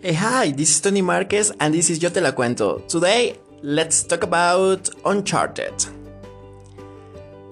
[0.00, 2.86] Hey, hi, this is Tony Marquez and this is Yo Te La Cuento.
[2.86, 5.74] Today, let's talk about Uncharted.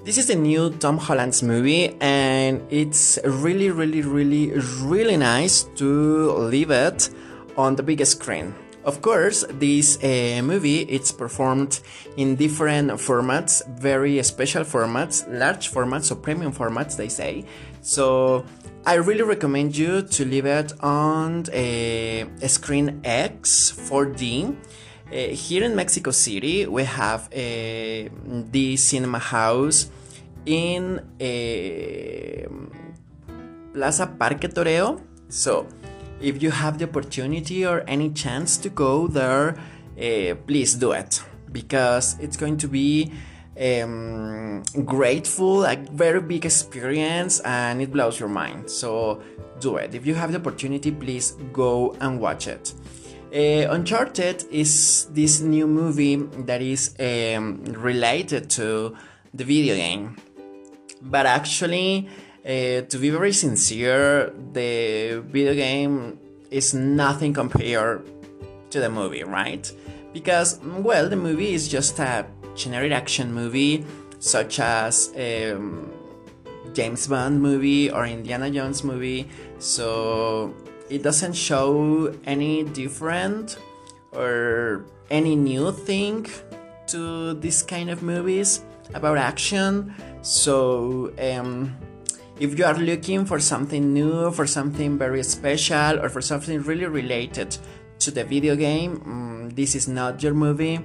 [0.04, 6.30] This is the new Tom Holland's movie and it's really, really, really, really nice to
[6.34, 7.10] leave it
[7.56, 8.54] on the biggest screen.
[8.84, 11.80] Of course, this uh, movie it's performed
[12.16, 17.44] in different formats, very special formats, large formats, or premium formats, they say.
[17.86, 18.44] So
[18.84, 24.56] I really recommend you to leave it on a, a screen X 4D.
[25.06, 28.08] Uh, here in Mexico City, we have uh,
[28.50, 29.88] the cinema house
[30.44, 32.48] in uh,
[33.72, 35.00] Plaza Parque Toreo.
[35.28, 35.68] So
[36.20, 39.50] if you have the opportunity or any chance to go there,
[39.96, 41.22] uh, please do it
[41.52, 43.12] because it's going to be
[43.60, 48.70] um, grateful, a very big experience, and it blows your mind.
[48.70, 49.22] So
[49.60, 49.94] do it.
[49.94, 52.74] If you have the opportunity, please go and watch it.
[53.34, 58.96] Uh, Uncharted is this new movie that is um, related to
[59.34, 60.16] the video game,
[61.02, 62.08] but actually
[62.46, 66.18] uh, to be very sincere, the video game
[66.50, 68.06] is nothing compared
[68.70, 69.70] to the movie, right?
[70.12, 72.24] Because, well, the movie is just a
[72.56, 73.84] generic action movie,
[74.18, 75.92] such as um,
[76.72, 79.28] James Bond movie or Indiana Jones movie.
[79.58, 80.54] So
[80.90, 83.58] it doesn't show any different
[84.12, 86.26] or any new thing
[86.88, 88.62] to this kind of movies
[88.94, 89.94] about action.
[90.22, 91.76] So um,
[92.38, 96.86] if you are looking for something new, for something very special, or for something really
[96.86, 97.56] related
[98.00, 100.80] to the video game, um, this is not your movie.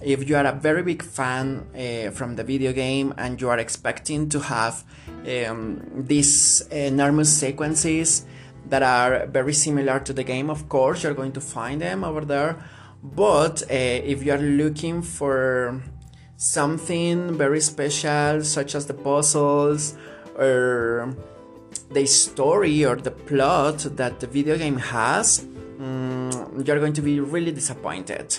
[0.00, 3.58] If you are a very big fan uh, from the video game and you are
[3.58, 4.84] expecting to have
[5.26, 8.24] um, these enormous sequences
[8.66, 12.24] that are very similar to the game, of course, you're going to find them over
[12.24, 12.62] there.
[13.02, 15.82] But uh, if you are looking for
[16.36, 19.96] something very special, such as the puzzles,
[20.36, 21.12] or
[21.90, 25.44] the story or the plot that the video game has,
[25.80, 28.38] um, you're going to be really disappointed.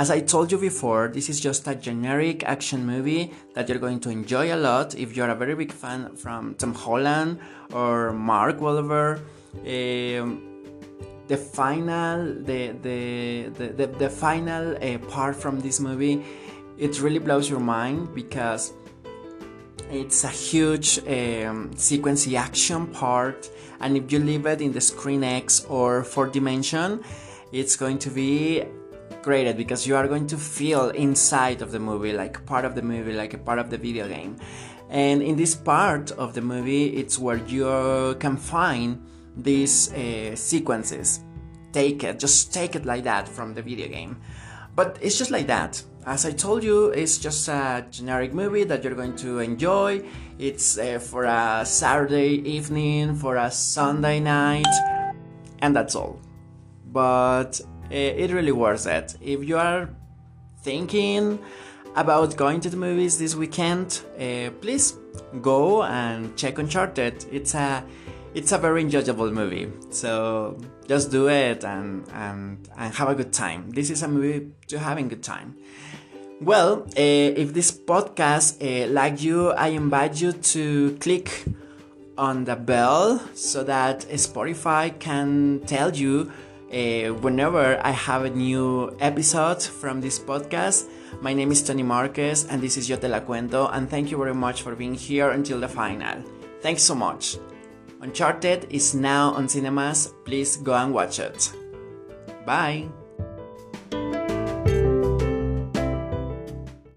[0.00, 3.98] As I told you before, this is just a generic action movie that you're going
[4.00, 7.40] to enjoy a lot if you're a very big fan from Tom Holland
[7.72, 9.18] or Mark Wahlberg.
[9.56, 10.40] Um,
[11.26, 16.22] the final, the the the, the, the final uh, part from this movie,
[16.78, 18.72] it really blows your mind because
[19.90, 23.50] it's a huge um, sequence action part,
[23.80, 27.02] and if you leave it in the Screen X or 4 dimension,
[27.50, 28.62] it's going to be
[29.22, 32.82] great because you are going to feel inside of the movie, like part of the
[32.82, 34.36] movie, like a part of the video game.
[34.90, 39.04] And in this part of the movie, it's where you can find
[39.36, 41.20] these uh, sequences.
[41.72, 44.20] Take it, just take it like that from the video game.
[44.74, 45.82] But it's just like that.
[46.06, 50.02] As I told you, it's just a generic movie that you're going to enjoy.
[50.38, 54.64] It's uh, for a Saturday evening, for a Sunday night,
[55.58, 56.18] and that's all.
[56.90, 57.60] But
[57.94, 59.16] it really worth it.
[59.20, 59.88] If you are
[60.62, 61.38] thinking
[61.96, 64.94] about going to the movies this weekend, uh, please
[65.42, 67.26] go and check Uncharted.
[67.32, 67.84] It's a
[68.34, 69.72] it's a very enjoyable movie.
[69.90, 73.70] So just do it and and and have a good time.
[73.70, 75.56] This is a movie to having good time.
[76.40, 81.44] Well, uh, if this podcast uh, like you, I invite you to click
[82.16, 86.30] on the bell so that Spotify can tell you
[86.72, 90.88] uh, whenever I have a new episode from this podcast.
[91.20, 94.18] My name is Tony Marquez and this is Yo Te La Cuento and thank you
[94.18, 96.22] very much for being here until the final.
[96.60, 97.38] Thanks so much.
[98.00, 100.14] Uncharted is now on cinemas.
[100.24, 101.52] Please go and watch it.
[102.46, 102.88] Bye.